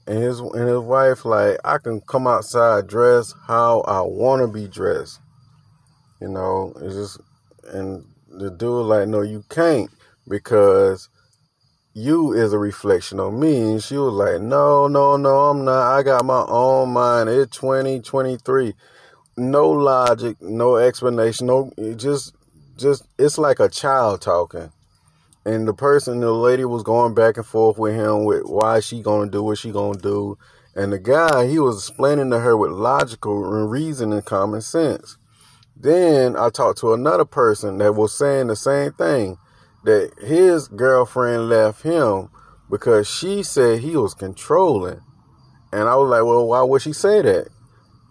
And 0.09 0.23
his 0.23 0.40
and 0.40 0.69
his 0.69 0.78
wife 0.78 1.26
like, 1.26 1.59
I 1.64 1.76
can 1.76 2.00
come 2.00 2.26
outside 2.26 2.87
dressed 2.87 3.35
how 3.47 3.83
I 3.83 4.00
want 4.00 4.40
to 4.40 4.49
be 4.49 4.67
dressed. 4.67 5.21
You 6.21 6.28
know, 6.28 6.73
it's 6.81 6.95
just 6.95 7.21
and 7.73 8.07
the 8.31 8.50
dude 8.50 8.87
like, 8.87 9.07
no, 9.07 9.21
you 9.21 9.45
can't 9.50 9.90
because 10.26 11.11
you 11.95 12.33
is 12.33 12.52
a 12.52 12.59
reflection 12.59 13.21
of 13.21 13.33
me. 13.35 13.61
And 13.61 13.83
she 13.83 13.97
was 13.97 14.14
like, 14.14 14.40
no, 14.40 14.88
no, 14.88 15.16
no, 15.16 15.50
I'm 15.50 15.64
not. 15.64 15.97
I 15.97 16.02
got 16.02 16.25
my 16.25 16.45
own 16.49 16.90
mind. 16.90 17.28
It's 17.28 17.57
2023. 17.57 18.75
No 19.37 19.71
logic, 19.71 20.37
no 20.40 20.76
explanation, 20.76 21.47
no, 21.47 21.71
just, 21.97 22.35
just, 22.76 23.07
it's 23.18 23.38
like 23.38 23.61
a 23.61 23.68
child 23.68 24.21
talking. 24.21 24.73
And 25.45 25.66
the 25.66 25.73
person, 25.73 26.21
the 26.21 26.33
lady 26.33 26.64
was 26.64 26.83
going 26.83 27.14
back 27.14 27.37
and 27.37 27.47
forth 27.47 27.78
with 27.78 27.95
him 27.95 28.25
with 28.25 28.42
why 28.47 28.80
she 28.80 29.00
gonna 29.00 29.30
do 29.30 29.42
what 29.42 29.59
she 29.59 29.71
gonna 29.71 29.99
do. 29.99 30.37
And 30.75 30.92
the 30.92 30.99
guy, 30.99 31.47
he 31.47 31.61
was 31.61 31.88
explaining 31.88 32.30
to 32.30 32.40
her 32.40 32.57
with 32.57 32.73
logical 32.73 33.54
and 33.54 33.71
reason 33.71 34.12
and 34.12 34.25
common 34.25 34.61
sense. 34.61 35.16
Then 35.76 36.37
I 36.37 36.50
talked 36.50 36.80
to 36.80 36.92
another 36.92 37.25
person 37.25 37.78
that 37.78 37.95
was 37.95 38.12
saying 38.12 38.49
the 38.49 38.57
same 38.57 38.92
thing 38.92 39.38
that 39.85 40.12
his 40.20 40.68
girlfriend 40.68 41.49
left 41.49 41.82
him 41.82 42.30
because 42.70 43.08
she 43.08 43.42
said 43.42 43.80
he 43.80 43.97
was 43.97 44.14
controlling. 44.14 45.00
And 45.73 45.88
I 45.88 45.94
was 45.97 46.08
like, 46.08 46.25
well, 46.25 46.47
why 46.47 46.62
would 46.62 46.82
she 46.82 46.92
say 46.92 47.23
that? 47.23 47.49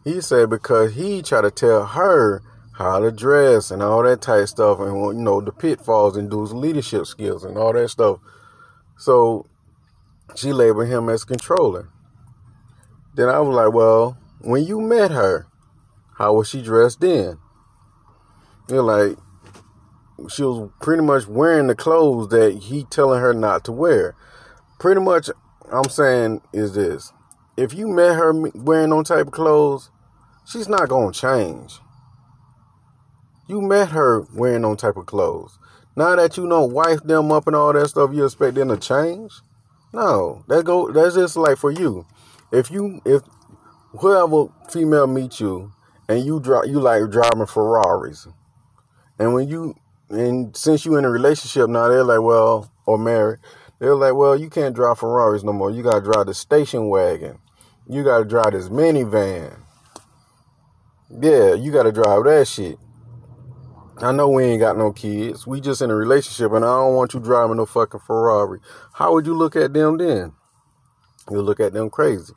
He 0.03 0.21
said 0.21 0.49
because 0.49 0.93
he 0.95 1.21
tried 1.21 1.41
to 1.41 1.51
tell 1.51 1.85
her 1.85 2.41
how 2.77 2.99
to 2.99 3.11
dress 3.11 3.71
and 3.71 3.81
all 3.81 4.03
that 4.03 4.21
type 4.21 4.47
stuff 4.47 4.79
and, 4.79 4.95
you 5.17 5.23
know, 5.23 5.41
the 5.41 5.51
pitfalls 5.51 6.15
and 6.15 6.29
do 6.29 6.41
leadership 6.41 7.05
skills 7.07 7.43
and 7.43 7.57
all 7.57 7.73
that 7.73 7.89
stuff. 7.89 8.19
So 8.97 9.47
she 10.35 10.53
labeled 10.53 10.87
him 10.87 11.09
as 11.09 11.23
controlling. 11.23 11.87
Then 13.15 13.29
I 13.29 13.39
was 13.39 13.55
like, 13.55 13.73
well, 13.73 14.17
when 14.41 14.63
you 14.63 14.79
met 14.79 15.11
her, 15.11 15.47
how 16.17 16.33
was 16.33 16.49
she 16.49 16.61
dressed 16.61 17.01
then? 17.01 17.39
You're 18.69 18.83
like, 18.83 19.17
she 20.29 20.43
was 20.43 20.69
pretty 20.81 21.03
much 21.03 21.27
wearing 21.27 21.67
the 21.67 21.75
clothes 21.75 22.29
that 22.29 22.55
he 22.63 22.83
telling 22.85 23.21
her 23.21 23.33
not 23.33 23.63
to 23.65 23.71
wear. 23.71 24.15
Pretty 24.79 25.01
much, 25.01 25.29
I'm 25.71 25.89
saying 25.89 26.41
is 26.53 26.73
this: 26.73 27.13
if 27.55 27.73
you 27.73 27.87
met 27.87 28.15
her 28.15 28.33
wearing 28.53 28.89
those 28.89 29.07
type 29.07 29.27
of 29.27 29.33
clothes, 29.33 29.89
she's 30.45 30.67
not 30.67 30.89
gonna 30.89 31.11
change. 31.11 31.79
You 33.47 33.61
met 33.61 33.89
her 33.89 34.25
wearing 34.33 34.63
those 34.63 34.77
type 34.77 34.97
of 34.97 35.05
clothes. 35.05 35.57
Now 35.95 36.15
that 36.15 36.37
you 36.37 36.45
know 36.45 36.63
wife 36.65 37.01
them 37.03 37.31
up 37.31 37.47
and 37.47 37.55
all 37.55 37.73
that 37.73 37.87
stuff, 37.89 38.13
you 38.13 38.25
expect 38.25 38.55
them 38.55 38.69
to 38.69 38.77
change? 38.77 39.31
No, 39.93 40.43
that 40.47 40.65
go. 40.65 40.91
That's 40.91 41.15
just 41.15 41.37
like 41.37 41.57
for 41.57 41.71
you. 41.71 42.05
If 42.51 42.69
you 42.69 43.01
if 43.05 43.23
whoever 43.99 44.47
female 44.69 45.07
meets 45.07 45.39
you 45.39 45.73
and 46.07 46.23
you 46.23 46.39
drive 46.39 46.67
you 46.67 46.79
like 46.79 47.09
driving 47.09 47.45
Ferraris, 47.45 48.27
and 49.17 49.33
when 49.33 49.47
you 49.47 49.75
and 50.09 50.55
since 50.55 50.85
you 50.85 50.95
in 50.95 51.05
a 51.05 51.09
relationship 51.09 51.69
now, 51.69 51.87
they're 51.87 52.03
like, 52.03 52.21
well, 52.21 52.71
or 52.85 52.97
married, 52.97 53.39
they're 53.79 53.95
like, 53.95 54.15
well, 54.15 54.35
you 54.39 54.49
can't 54.49 54.75
drive 54.75 54.99
Ferraris 54.99 55.43
no 55.43 55.53
more. 55.53 55.71
You 55.71 55.83
gotta 55.83 56.01
drive 56.01 56.25
the 56.25 56.33
station 56.33 56.89
wagon. 56.89 57.39
You 57.87 58.03
gotta 58.03 58.25
drive 58.25 58.51
this 58.51 58.69
minivan. 58.69 59.59
Yeah, 61.09 61.53
you 61.53 61.71
gotta 61.71 61.91
drive 61.91 62.23
that 62.25 62.47
shit. 62.47 62.77
I 63.99 64.11
know 64.11 64.29
we 64.29 64.43
ain't 64.43 64.59
got 64.59 64.77
no 64.77 64.91
kids. 64.91 65.47
We 65.47 65.59
just 65.59 65.81
in 65.81 65.89
a 65.89 65.95
relationship, 65.95 66.51
and 66.51 66.63
I 66.63 66.67
don't 66.67 66.95
want 66.95 67.13
you 67.13 67.19
driving 67.19 67.57
no 67.57 67.65
fucking 67.65 68.01
Ferrari. 68.01 68.59
How 68.93 69.13
would 69.13 69.25
you 69.25 69.33
look 69.33 69.55
at 69.55 69.73
them 69.73 69.97
then? 69.97 70.33
You 71.31 71.41
look 71.41 71.59
at 71.59 71.73
them 71.73 71.89
crazy. 71.89 72.33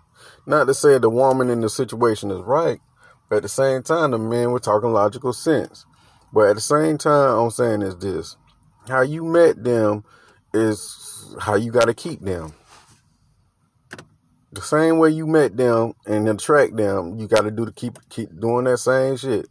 Not 0.47 0.65
to 0.67 0.75
say 0.75 0.99
the 0.99 1.11
woman 1.11 1.51
in 1.51 1.61
the 1.61 1.69
situation 1.69 2.31
is 2.31 2.41
right, 2.41 2.81
but 3.29 3.37
at 3.37 3.43
the 3.43 3.49
same 3.49 3.83
time, 3.83 4.13
the 4.13 4.19
men 4.19 4.51
were 4.51 4.59
talking 4.59 4.91
logical 4.93 5.33
sense. 5.33 5.85
But 6.33 6.49
at 6.49 6.57
the 6.57 6.63
same 6.63 6.99
time, 6.99 7.39
I'm 7.39 7.51
saying 7.51 7.83
is 7.83 7.97
this: 7.97 8.37
how 8.89 9.03
you 9.03 9.25
met 9.25 9.63
them 9.63 10.05
is 10.55 11.35
how 11.41 11.57
you 11.57 11.71
got 11.71 11.87
to 11.87 11.95
keep 11.95 12.21
them. 12.21 12.53
The 14.53 14.63
same 14.63 14.99
way 14.99 15.11
you 15.11 15.27
met 15.27 15.57
them 15.57 15.95
and 16.07 16.29
attract 16.29 16.77
them, 16.77 17.19
you 17.19 17.29
got 17.29 17.43
to 17.43 17.51
do 17.51 17.65
to 17.67 17.73
keep 17.73 17.99
keep 18.09 18.29
doing 18.41 18.65
that 18.65 18.79
same 18.79 19.17
shit 19.17 19.47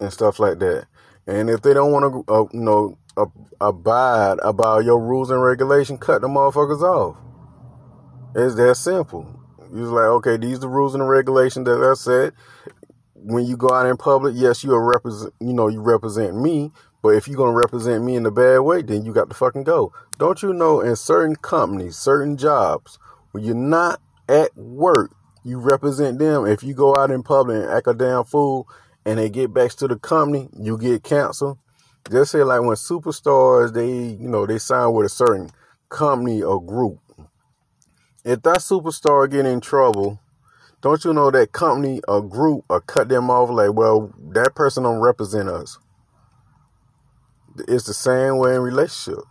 and 0.00 0.12
stuff 0.12 0.38
like 0.38 0.58
that. 0.58 0.86
And 1.26 1.48
if 1.50 1.62
they 1.62 1.74
don't 1.74 1.92
want 1.92 2.26
to, 2.26 2.32
uh, 2.32 2.44
you 2.52 2.60
know, 2.60 2.98
uh, 3.16 3.26
abide 3.60 4.38
about 4.42 4.84
your 4.84 5.00
rules 5.00 5.30
and 5.30 5.42
regulation, 5.42 5.98
cut 5.98 6.22
them 6.22 6.34
motherfuckers 6.34 6.82
off. 6.82 7.16
It's 8.34 8.54
that 8.56 8.74
simple. 8.76 9.40
You're 9.72 9.86
like, 9.86 10.04
okay, 10.04 10.36
these 10.36 10.58
are 10.58 10.60
the 10.60 10.68
rules 10.68 10.94
and 10.94 11.02
the 11.02 11.06
regulations 11.06 11.66
that 11.66 11.82
I 11.82 11.94
said 11.94 12.32
when 13.24 13.46
you 13.46 13.56
go 13.56 13.70
out 13.70 13.86
in 13.86 13.96
public, 13.96 14.34
yes, 14.36 14.62
you 14.62 14.74
are 14.74 14.84
represent, 14.84 15.32
you 15.40 15.54
know, 15.54 15.68
you 15.68 15.80
represent 15.80 16.36
me. 16.36 16.72
But 17.02 17.16
if 17.16 17.26
you're 17.26 17.36
gonna 17.36 17.52
represent 17.52 18.04
me 18.04 18.16
in 18.16 18.26
a 18.26 18.30
bad 18.30 18.58
way, 18.60 18.82
then 18.82 19.04
you 19.04 19.12
got 19.12 19.28
to 19.28 19.34
fucking 19.34 19.64
go. 19.64 19.92
Don't 20.18 20.42
you 20.42 20.52
know? 20.52 20.80
In 20.80 20.96
certain 20.96 21.36
companies, 21.36 21.96
certain 21.96 22.36
jobs, 22.36 22.98
when 23.32 23.44
you're 23.44 23.54
not 23.54 24.00
at 24.28 24.56
work, 24.56 25.14
you 25.42 25.58
represent 25.58 26.18
them. 26.18 26.46
If 26.46 26.62
you 26.62 26.74
go 26.74 26.94
out 26.96 27.10
in 27.10 27.22
public 27.22 27.62
and 27.62 27.70
act 27.70 27.88
a 27.88 27.94
damn 27.94 28.24
fool, 28.24 28.68
and 29.04 29.18
they 29.18 29.28
get 29.28 29.52
back 29.52 29.72
to 29.72 29.88
the 29.88 29.96
company, 29.96 30.48
you 30.58 30.78
get 30.78 31.02
canceled. 31.02 31.58
Just 32.10 32.32
say 32.32 32.42
like 32.42 32.60
when 32.60 32.76
superstars, 32.76 33.72
they 33.72 33.88
you 33.90 34.28
know 34.28 34.46
they 34.46 34.58
sign 34.58 34.92
with 34.92 35.06
a 35.06 35.10
certain 35.10 35.50
company 35.88 36.42
or 36.42 36.62
group. 36.62 36.98
If 38.24 38.42
that 38.42 38.58
superstar 38.58 39.30
get 39.30 39.46
in 39.46 39.60
trouble 39.60 40.20
don't 40.84 41.02
you 41.02 41.14
know 41.14 41.30
that 41.30 41.52
company 41.52 42.02
or 42.06 42.20
group 42.20 42.66
or 42.68 42.78
cut 42.78 43.08
them 43.08 43.30
off 43.30 43.48
like, 43.48 43.72
well, 43.72 44.12
that 44.32 44.54
person 44.54 44.82
don't 44.82 45.00
represent 45.00 45.48
us. 45.48 45.78
It's 47.66 47.86
the 47.86 47.94
same 47.94 48.36
way 48.36 48.54
in 48.54 48.60
relationship. 48.60 49.24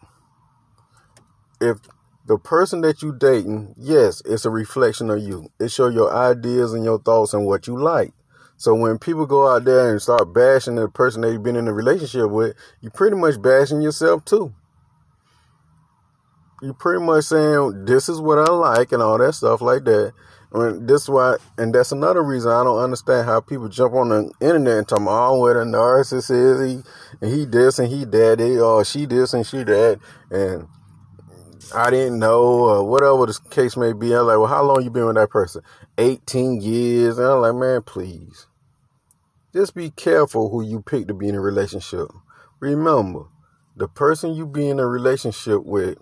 If 1.62 1.77
the 2.25 2.39
person 2.39 2.81
that 2.81 3.03
you 3.03 3.15
dating, 3.15 3.75
yes, 3.77 4.24
it's 4.25 4.45
a 4.45 4.50
reflection 4.50 5.12
of 5.12 5.19
you. 5.19 5.51
It 5.60 5.69
show 5.69 5.89
your 5.89 6.12
ideas 6.12 6.74
and 6.74 6.83
your 6.83 6.98
thoughts 6.98 7.36
and 7.36 7.45
what 7.45 7.67
you 7.67 7.77
like. 7.79 8.13
So 8.57 8.74
when 8.74 8.98
people 8.98 9.27
go 9.27 9.48
out 9.48 9.63
there 9.63 9.91
and 9.91 10.01
start 10.01 10.33
bashing 10.33 10.74
the 10.74 10.88
person 10.88 11.22
that 11.22 11.33
you've 11.33 11.43
been 11.43 11.55
in 11.55 11.67
a 11.67 11.74
relationship 11.74 12.31
with, 12.31 12.55
you 12.81 12.89
pretty 12.89 13.15
much 13.15 13.39
bashing 13.39 13.83
yourself 13.83 14.25
too. 14.25 14.55
You 16.63 16.74
pretty 16.74 17.05
much 17.05 17.25
saying 17.25 17.86
this 17.86 18.10
is 18.10 18.19
what 18.19 18.39
I 18.39 18.51
like 18.51 18.91
and 18.91 19.03
all 19.03 19.19
that 19.19 19.33
stuff 19.33 19.62
like 19.62 19.83
that. 19.83 20.13
And 20.53 20.88
this 20.88 21.10
why, 21.10 21.38
and 21.57 21.74
that's 21.74 21.91
another 21.91 22.22
reason 22.22 22.51
I 22.51 22.63
don't 22.63 22.77
understand 22.77 23.25
how 23.25 23.41
people 23.41 23.69
jump 23.69 23.95
on 23.95 24.10
the 24.10 24.31
internet 24.39 24.77
and 24.77 24.88
talk 24.88 25.01
about 25.01 25.31
oh, 25.31 25.39
what 25.39 25.55
a 25.55 25.62
narcissist 25.62 26.29
is. 26.29 26.83
He 27.22 27.27
he 27.27 27.45
this 27.45 27.79
and 27.79 27.88
he 27.88 28.05
that. 28.05 28.38
They 28.38 28.60
or 28.60 28.86
she 28.86 29.07
this 29.07 29.33
and 29.33 29.48
she 29.48 29.63
that. 29.63 30.00
And 30.29 30.67
I 31.74 31.89
didn't 31.89 32.19
know 32.19 32.43
or 32.43 32.88
whatever 32.88 33.25
the 33.25 33.39
case 33.50 33.75
may 33.75 33.93
be. 33.93 34.13
I'm 34.13 34.27
like, 34.27 34.38
well, 34.38 34.45
how 34.45 34.63
long 34.63 34.83
you 34.83 34.91
been 34.91 35.07
with 35.07 35.15
that 35.15 35.31
person? 35.31 35.63
18 35.98 36.62
years. 36.62 37.17
And 37.17 37.27
I'm 37.27 37.41
like, 37.41 37.55
man, 37.55 37.81
please, 37.81 38.45
just 39.53 39.74
be 39.74 39.89
careful 39.89 40.51
who 40.51 40.63
you 40.63 40.83
pick 40.83 41.07
to 41.07 41.15
be 41.15 41.29
in 41.29 41.36
a 41.36 41.41
relationship. 41.41 42.10
Remember, 42.60 43.24
the 43.75 43.88
person 43.88 44.36
you 44.36 44.45
be 44.45 44.69
in 44.69 44.79
a 44.79 44.86
relationship 44.86 45.63
with 45.65 45.98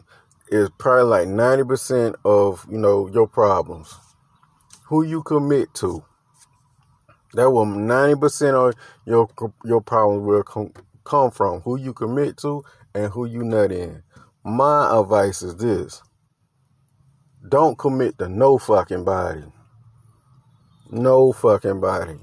is 0.49 0.69
probably 0.77 1.05
like 1.05 1.27
90% 1.29 2.15
of, 2.25 2.67
you 2.69 2.77
know, 2.77 3.07
your 3.07 3.27
problems 3.29 3.95
who 4.91 5.03
you 5.03 5.23
commit 5.23 5.73
to. 5.73 6.03
That 7.33 7.49
will 7.49 7.65
90% 7.65 8.53
of 8.55 8.75
your 9.05 9.29
your 9.63 9.79
problems 9.79 10.27
will 10.27 10.43
come, 10.43 10.73
come 11.05 11.31
from 11.31 11.61
who 11.61 11.77
you 11.77 11.93
commit 11.93 12.35
to 12.39 12.65
and 12.93 13.09
who 13.09 13.25
you 13.25 13.41
nut 13.41 13.71
in. 13.71 14.03
My 14.43 14.99
advice 14.99 15.43
is 15.43 15.55
this. 15.55 16.03
Don't 17.47 17.77
commit 17.77 18.17
to 18.17 18.27
no 18.27 18.57
fucking 18.57 19.05
body. 19.05 19.45
No 20.89 21.31
fucking 21.31 21.79
body. 21.79 22.17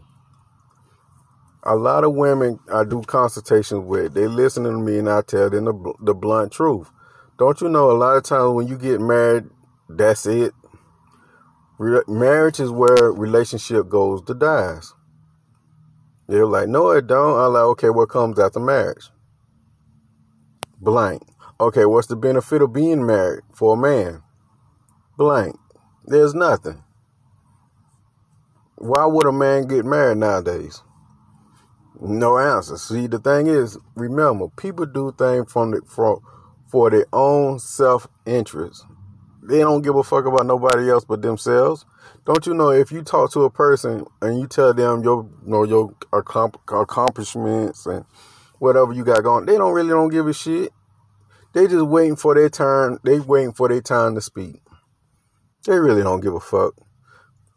A 1.62 1.75
lot 1.75 2.04
of 2.04 2.14
women 2.14 2.58
I 2.70 2.84
do 2.84 3.00
consultations 3.00 3.82
with, 3.82 4.12
they 4.12 4.26
listen 4.26 4.64
to 4.64 4.72
me 4.72 4.98
and 4.98 5.08
I 5.08 5.22
tell 5.22 5.48
them 5.48 5.64
the, 5.64 5.94
the 6.04 6.14
blunt 6.14 6.52
truth. 6.52 6.90
Don't 7.38 7.58
you 7.62 7.70
know 7.70 7.90
a 7.90 7.96
lot 7.96 8.18
of 8.18 8.25
times 8.25 8.52
when 8.52 8.68
you 8.68 8.76
get 8.76 9.00
married, 9.00 9.44
that's 9.88 10.26
it. 10.26 10.52
Re- 11.78 12.02
marriage 12.08 12.58
is 12.61 12.70
where 12.70 13.12
relationship 13.12 13.88
goes 13.88 14.23
to 14.23 14.35
dies. 14.35 14.94
They're 16.26 16.47
like, 16.47 16.68
no, 16.68 16.90
it 16.90 17.06
don't. 17.06 17.38
I'm 17.38 17.52
like, 17.52 17.62
okay, 17.62 17.90
what 17.90 18.08
comes 18.08 18.38
after 18.38 18.61
marriage? 18.61 19.11
Blank. 20.80 21.23
Okay, 21.61 21.85
what's 21.87 22.08
the 22.08 22.16
benefit 22.16 22.62
of 22.62 22.73
being 22.73 23.06
married 23.06 23.42
for 23.54 23.75
a 23.75 23.76
man? 23.76 24.23
Blank. 25.16 25.56
There's 26.06 26.35
nothing. 26.35 26.82
Why 28.76 29.06
would 29.06 29.26
a 29.26 29.32
man 29.32 29.66
get 29.66 29.85
married 29.85 30.18
nowadays? 30.18 30.82
No 32.00 32.38
answer. 32.38 32.76
See, 32.76 33.06
the 33.08 33.18
thing 33.18 33.49
is, 33.49 33.78
remember, 33.97 34.49
people 34.56 34.87
do 34.87 35.12
things 35.18 35.50
from 35.50 35.73
the, 35.73 35.82
for, 35.87 36.20
for 36.68 36.90
their 36.90 37.06
own 37.12 37.58
self 37.58 38.06
interest 38.26 38.85
they 39.49 39.61
don't 39.61 39.83
give 39.83 39.97
a 39.97 40.02
fuck 40.02 40.26
about 40.26 40.47
nobody 40.47 40.90
else 40.90 41.05
but 41.05 41.23
themselves. 41.23 41.87
Don't 42.26 42.47
you 42.47 42.52
know 42.52 42.71
if 42.71 42.93
you 42.93 43.02
talk 43.02 43.33
to 43.33 43.45
a 43.45 43.50
person 43.50 44.05
and 44.21 44.38
you 44.38 44.47
tell 44.47 44.75
them 44.75 45.02
your 45.02 45.28
you 45.45 45.50
know 45.50 45.64
your 45.64 45.95
accomplishments 46.12 47.87
and 47.87 48.05
whatever 48.59 48.93
you 48.93 49.05
got 49.05 49.23
going, 49.23 49.47
they 49.47 49.57
don't 49.57 49.73
really 49.73 49.88
don't 49.88 50.11
give 50.11 50.26
a 50.26 50.35
shit. 50.35 50.71
They 51.55 51.67
just 51.67 51.87
waiting 51.87 52.17
for 52.17 52.35
their 52.35 52.50
turn. 52.50 52.99
They 53.05 53.21
waiting 53.21 53.52
for 53.52 53.69
their 53.69 53.81
time 53.81 54.14
to 54.17 54.21
speak. 54.21 54.61
They 55.64 55.78
really 55.78 56.02
don't 56.02 56.21
give 56.21 56.35
a 56.35 56.40
fuck. 56.40 56.75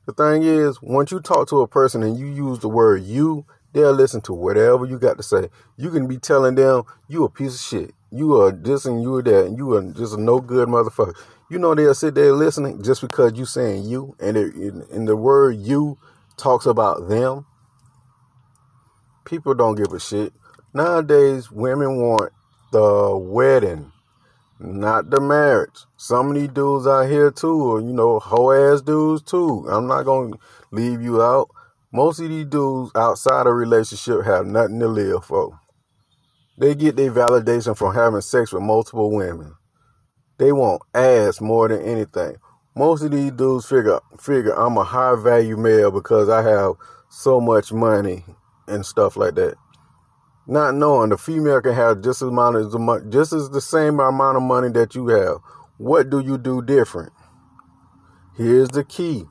The 0.06 0.14
thing 0.14 0.44
is, 0.44 0.82
once 0.82 1.12
you 1.12 1.20
talk 1.20 1.50
to 1.50 1.62
a 1.62 1.68
person 1.68 2.04
and 2.04 2.18
you 2.18 2.26
use 2.26 2.60
the 2.60 2.70
word 2.70 3.04
you, 3.04 3.46
they'll 3.74 3.92
listen 3.92 4.22
to 4.22 4.34
whatever 4.34 4.86
you 4.86 4.98
got 4.98 5.18
to 5.18 5.24
say. 5.24 5.50
You 5.78 5.92
can 5.92 6.08
be 6.08 6.18
telling 6.18 6.56
them 6.56 6.84
you 7.08 7.26
a 7.26 7.30
piece 7.30 7.56
of 7.56 7.62
shit. 7.62 7.94
You 8.12 8.42
are 8.42 8.52
this 8.52 8.86
and 8.86 9.02
you 9.02 9.16
are 9.16 9.24
that, 9.24 9.46
and 9.46 9.58
you 9.58 9.74
are 9.74 9.84
just 9.94 10.16
a 10.18 10.22
no 10.22 10.42
good 10.42 10.68
motherfucker. 10.68 11.16
You 11.50 11.60
know 11.60 11.74
they'll 11.76 11.96
sit 11.96 12.16
there 12.16 12.34
listening 12.34 12.84
just 12.84 13.02
because 13.02 13.34
you 13.36 13.46
saying 13.46 13.86
you, 13.86 14.16
and 14.20 14.38
it, 14.38 14.54
and 14.56 15.08
the 15.08 15.16
word 15.16 15.58
you 15.58 15.98
talks 16.38 16.66
about 16.66 17.08
them. 17.08 17.46
People 19.26 19.54
don't 19.54 19.76
give 19.76 19.94
a 19.94 20.00
shit. 20.00 20.34
Nowadays, 20.74 21.52
women 21.52 22.02
want 22.02 22.34
the 22.74 23.18
wedding, 23.18 23.94
not 24.60 25.10
the 25.10 25.22
marriage. 25.22 25.86
Some 25.96 26.30
of 26.32 26.36
these 26.36 26.50
dudes 26.50 26.88
out 26.88 27.10
here 27.10 27.32
too, 27.32 27.64
or 27.64 27.80
you 27.80 27.94
know, 27.94 28.20
hoe 28.20 28.52
ass 28.52 28.82
dudes 28.82 29.22
too. 29.22 29.66
I'm 29.70 29.88
not 29.88 30.04
gonna 30.04 30.36
leave 30.72 31.02
you 31.02 31.22
out. 31.22 31.50
Most 31.94 32.20
of 32.20 32.30
these 32.30 32.46
dudes 32.48 32.92
outside 32.96 33.48
a 33.48 33.54
relationship 33.54 34.26
have 34.26 34.48
nothing 34.48 34.80
to 34.82 34.90
live 34.90 35.24
for. 35.26 35.61
They 36.58 36.76
get 36.76 36.96
their 36.96 37.12
validation 37.12 37.78
from 37.78 37.96
having 37.96 38.22
sex 38.22 38.52
with 38.52 38.64
multiple 38.64 39.12
women. 39.12 39.56
They 40.38 40.52
want 40.52 40.82
ass 40.94 41.42
more 41.42 41.68
than 41.68 41.82
anything. 41.82 42.38
Most 42.76 43.04
of 43.04 43.12
these 43.12 43.32
dudes 43.32 43.66
figure 43.66 44.00
figure 44.20 44.54
I'm 44.54 44.78
a 44.78 44.84
high 44.84 45.16
value 45.16 45.58
male 45.58 45.92
because 45.92 46.30
I 46.30 46.42
have 46.44 46.74
so 47.10 47.42
much 47.42 47.74
money 47.74 48.26
and 48.68 48.86
stuff 48.86 49.18
like 49.18 49.36
that 49.36 49.56
not 50.48 50.76
knowing 50.76 51.10
the 51.10 51.18
female 51.18 51.62
can 51.62 51.74
have 51.74 52.02
just 52.02 52.22
as 52.22 52.28
amount 52.28 52.58
as 52.58 52.72
the 52.72 53.08
just 53.10 53.34
as 53.34 53.50
the 53.50 53.62
same 53.62 54.00
amount 54.00 54.38
of 54.38 54.44
money 54.44 54.70
that 54.70 54.96
you 54.96 55.08
have. 55.08 55.38
What 55.78 56.10
do 56.10 56.20
you 56.20 56.38
do 56.38 56.62
different? 56.62 57.14
Here's 58.36 58.70
the 58.70 58.84
key. 58.84 59.26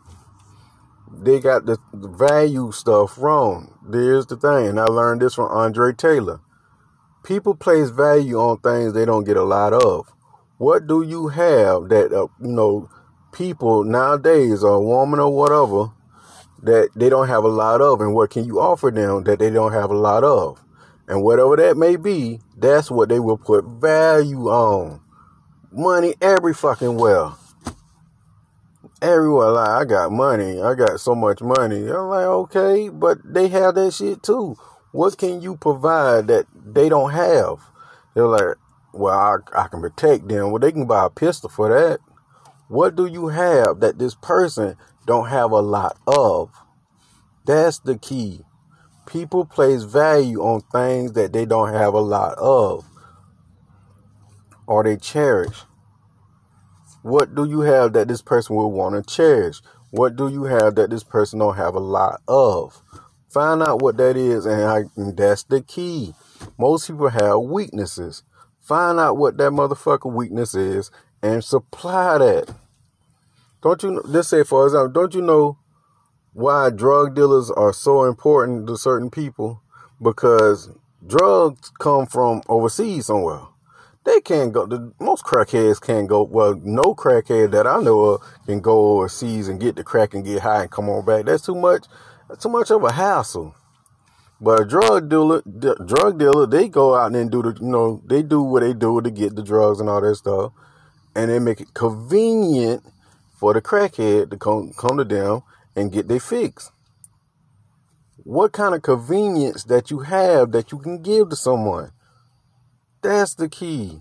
They 1.13 1.41
got 1.41 1.67
the 1.67 1.79
value 1.93 2.73
stuff 2.73 3.19
wrong. 3.19 3.79
There's 3.87 4.27
the 4.27 4.37
thing, 4.37 4.79
I 4.79 4.85
learned 4.85 5.21
this 5.21 5.35
from 5.35 5.51
Andre 5.51 5.93
Taylor. 5.93 6.41
People 7.23 7.55
place 7.55 7.91
value 7.91 8.39
on 8.39 8.59
things 8.59 8.93
they 8.93 9.05
don't 9.05 9.25
get 9.25 9.37
a 9.37 9.45
lot 9.45 9.73
of. 9.73 10.07
What 10.59 10.87
do 10.87 11.03
you 11.03 11.29
have 11.29 11.89
that 11.89 12.13
uh, 12.13 12.29
you 12.41 12.53
know 12.53 12.91
people 13.33 13.85
nowadays, 13.85 14.63
or 14.63 14.75
a 14.75 14.81
woman 14.81 15.21
or 15.21 15.35
whatever, 15.35 15.93
that 16.63 16.91
they 16.97 17.09
don't 17.09 17.29
have 17.29 17.45
a 17.45 17.49
lot 17.49 17.81
of, 17.81 18.01
and 18.01 18.15
what 18.15 18.31
can 18.31 18.45
you 18.45 18.61
offer 18.61 18.91
them 18.91 19.25
that 19.25 19.39
they 19.39 19.51
don't 19.51 19.73
have 19.73 19.91
a 19.91 19.97
lot 19.97 20.25
of? 20.25 20.63
And 21.09 21.23
whatever 21.23 21.57
that 21.57 21.77
may 21.77 21.97
be, 21.97 22.41
that's 22.57 22.91
what 22.91 23.09
they 23.09 23.19
will 23.19 23.39
put 23.39 23.65
value 23.65 24.49
on. 24.49 25.01
Money 25.73 26.15
every 26.21 26.55
fucking 26.55 26.97
well. 26.97 27.39
Everywhere, 29.03 29.51
like, 29.51 29.69
I 29.69 29.85
got 29.87 30.13
money. 30.13 30.61
I 30.61 30.75
got 30.75 31.01
so 31.01 31.15
much 31.15 31.41
money. 31.41 31.89
I'm 31.89 32.09
like, 32.09 32.27
okay, 32.27 32.91
but 32.91 33.19
they 33.25 33.49
have 33.49 33.75
that 33.77 33.93
shit 33.93 34.23
too. 34.23 34.57
What 34.93 35.17
can 35.19 35.41
you 35.41 35.57
provide 35.57 36.27
that 36.29 36.47
they 36.55 36.89
don't 36.89 37.13
have? 37.13 37.59
They're 38.15 38.27
like, 38.27 38.57
well, 38.93 39.19
I, 39.19 39.63
I 39.65 39.69
can 39.69 39.81
protect 39.81 40.29
them. 40.29 40.51
Well, 40.51 40.59
they 40.59 40.73
can 40.73 40.87
buy 40.87 41.07
a 41.07 41.11
pistol 41.11 41.49
for 41.49 41.69
that. 41.69 42.01
What 42.69 42.97
do 42.97 43.07
you 43.07 43.29
have 43.29 43.81
that 43.81 43.99
this 43.99 44.15
person 44.15 44.77
don't 45.07 45.29
have 45.29 45.53
a 45.53 45.61
lot 45.61 45.97
of? 46.07 46.51
That's 47.47 47.79
the 47.79 47.99
key. 47.99 48.45
People 49.07 49.45
place 49.45 49.83
value 49.83 50.41
on 50.41 50.63
things 50.73 51.13
that 51.13 51.33
they 51.33 51.45
don't 51.45 51.73
have 51.73 51.95
a 51.95 52.01
lot 52.01 52.39
of 52.39 52.85
or 54.71 54.85
they 54.85 54.97
cherish. 54.97 55.65
What 57.03 57.35
do 57.35 57.45
you 57.45 57.61
have 57.63 57.93
that 57.95 58.07
this 58.07 58.23
person 58.23 58.55
will 58.55 58.71
want 58.71 58.95
to 58.95 59.15
cherish? 59.15 59.61
What 59.91 60.15
do 60.15 60.29
you 60.29 60.45
have 60.45 60.77
that 60.77 60.91
this 60.91 61.03
person 61.03 61.41
don't 61.41 61.57
have 61.57 61.75
a 61.75 61.81
lot 61.81 62.21
of? 62.29 62.81
Find 63.31 63.63
out 63.63 63.81
what 63.81 63.97
that 63.99 64.17
is, 64.17 64.45
and, 64.45 64.63
I, 64.63 64.81
and 64.97 65.17
that's 65.17 65.45
the 65.45 65.63
key. 65.63 66.15
Most 66.59 66.89
people 66.89 67.09
have 67.11 67.39
weaknesses. 67.39 68.25
Find 68.59 68.99
out 68.99 69.19
what 69.19 69.37
that 69.37 69.53
motherfucker 69.53 70.13
weakness 70.13 70.55
is 70.55 70.91
and 71.23 71.45
supply 71.45 72.19
that. 72.19 72.55
Don't 73.63 73.83
you? 73.85 74.01
Let's 74.05 74.29
say, 74.29 74.43
for 74.43 74.65
example, 74.67 74.89
don't 74.89 75.15
you 75.15 75.23
know 75.23 75.59
why 76.33 76.71
drug 76.71 77.15
dealers 77.15 77.53
are 77.53 77.73
so 77.73 78.05
important 78.05 78.67
to 78.67 78.77
certain 78.77 79.11
people 79.11 79.63
because 80.03 80.71
drugs 81.07 81.71
come 81.79 82.07
from 82.07 82.43
overseas 82.49 83.07
somewhere. 83.07 83.43
They 84.05 84.21
can't 84.21 84.53
go. 84.53 84.67
The 84.67 84.93
most 84.99 85.25
crackheads 85.25 85.81
can't 85.81 86.09
go. 86.09 86.23
Well, 86.23 86.61
no 86.65 86.95
crackhead 86.95 87.53
that 87.53 87.67
I 87.67 87.81
know 87.81 88.01
of 88.01 88.23
can 88.47 88.61
go 88.61 88.97
overseas 88.97 89.47
and 89.47 89.61
get 89.61 89.77
the 89.77 89.85
crack 89.85 90.15
and 90.15 90.25
get 90.25 90.43
high 90.43 90.63
and 90.63 90.71
come 90.71 90.89
on 90.89 91.05
back. 91.05 91.27
That's 91.27 91.45
too 91.45 91.55
much. 91.55 91.87
Too 92.39 92.49
much 92.49 92.71
of 92.71 92.85
a 92.85 92.93
hassle. 92.93 93.55
But 94.41 94.61
a 94.61 94.65
drug 94.65 95.09
dealer, 95.11 95.43
d- 95.43 95.75
drug 95.85 96.19
dealer, 96.19 96.47
they 96.47 96.69
go 96.69 96.95
out 96.95 97.15
and 97.15 97.31
do 97.31 97.43
the, 97.43 97.59
you 97.61 97.69
know, 97.69 98.03
they 98.07 98.23
do 98.23 98.43
what 98.43 98.61
they 98.61 98.73
do 98.73 99.01
to 99.01 99.11
get 99.11 99.37
the 99.37 99.43
drugs 99.43 99.81
and 99.81 99.89
all 99.89 100.01
that 100.01 100.15
stuff, 100.15 100.53
and 101.15 101.31
they 101.31 101.39
make 101.39 101.61
it 101.61 101.75
convenient 101.75 102.83
for 103.39 103.53
the 103.53 103.61
crackhead 103.61 104.31
to 104.31 104.37
come 104.39 104.73
come 104.73 104.97
to 104.97 105.05
them 105.05 105.43
and 105.77 105.93
get 105.93 106.09
their 106.09 106.21
fix. 106.21 106.71
What 108.25 108.53
kind 108.53 108.75
of 108.75 108.83
convenience 108.83 109.65
that 109.65 109.91
you 109.91 110.01
have 110.01 110.53
that 110.53 110.73
you 110.73 110.79
can 110.79 111.03
give 111.03 111.31
to 111.31 111.37
someone? 111.37 111.93
That's 113.03 113.35
the 113.35 113.49
key. 113.49 114.01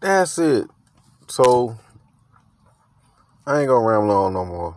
That's 0.00 0.38
it. 0.38 0.68
So 1.28 1.78
I 3.46 3.60
ain't 3.60 3.68
gonna 3.68 3.86
ramble 3.86 4.16
on 4.16 4.34
no 4.34 4.44
more. 4.44 4.76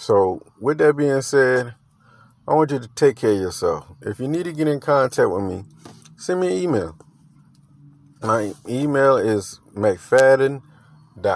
So 0.00 0.40
with 0.58 0.78
that 0.78 0.96
being 0.96 1.20
said, 1.20 1.74
I 2.48 2.54
want 2.54 2.70
you 2.70 2.78
to 2.78 2.88
take 2.88 3.16
care 3.16 3.32
of 3.32 3.38
yourself. 3.38 3.86
If 4.00 4.18
you 4.18 4.28
need 4.28 4.44
to 4.44 4.52
get 4.52 4.66
in 4.66 4.80
contact 4.80 5.28
with 5.28 5.42
me, 5.42 5.64
send 6.16 6.40
me 6.40 6.46
an 6.46 6.62
email. 6.62 6.96
My 8.22 8.54
email 8.66 9.18
is 9.18 9.60
McFadden 9.76 10.62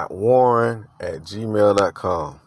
warren 0.08 0.86
at 0.98 1.24
gmail.com. 1.24 2.40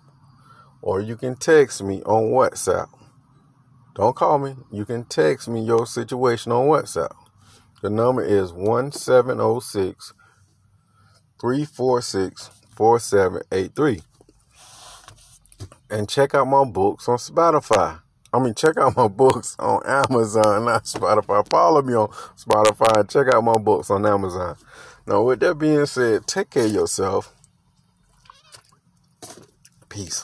Or 0.82 1.02
you 1.02 1.18
can 1.18 1.36
text 1.36 1.84
me 1.84 2.02
on 2.02 2.32
WhatsApp. 2.32 2.90
Don't 3.94 4.16
call 4.16 4.40
me. 4.40 4.56
You 4.72 4.86
can 4.86 5.06
text 5.06 5.48
me 5.48 5.62
your 5.62 5.86
situation 5.86 6.52
on 6.52 6.66
WhatsApp. 6.66 7.14
The 7.84 7.92
number 7.92 8.24
is 8.24 8.52
1706 8.52 10.14
346 11.40 12.50
4783. 12.76 14.02
And 15.90 16.10
check 16.10 16.36
out 16.36 16.48
my 16.48 16.66
books 16.66 17.08
on 17.08 17.18
Spotify. 17.18 18.02
I 18.34 18.40
mean, 18.40 18.54
check 18.54 18.78
out 18.78 18.96
my 18.96 19.08
books 19.24 19.56
on 19.60 19.82
Amazon, 19.86 20.66
not 20.66 20.84
Spotify. 20.84 21.48
Follow 21.50 21.82
me 21.82 21.94
on 21.94 22.10
Spotify 22.38 23.00
and 23.00 23.10
check 23.10 23.34
out 23.34 23.44
my 23.44 23.58
books 23.58 23.90
on 23.90 24.06
Amazon. 24.06 24.58
Now, 25.06 25.24
with 25.24 25.40
that 25.40 25.56
being 25.56 25.86
said, 25.86 26.28
take 26.28 26.50
care 26.50 26.66
of 26.66 26.72
yourself. 26.74 27.34
Peace. 29.90 30.24